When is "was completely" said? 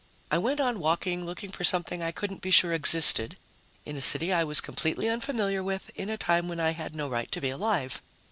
4.43-5.07